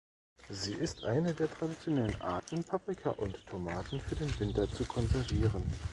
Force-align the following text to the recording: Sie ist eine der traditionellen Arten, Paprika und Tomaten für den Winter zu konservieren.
Sie 0.49 0.73
ist 0.73 1.03
eine 1.03 1.31
der 1.35 1.47
traditionellen 1.47 2.19
Arten, 2.21 2.63
Paprika 2.63 3.11
und 3.11 3.37
Tomaten 3.45 3.99
für 3.99 4.15
den 4.15 4.39
Winter 4.39 4.67
zu 4.67 4.83
konservieren. 4.83 5.61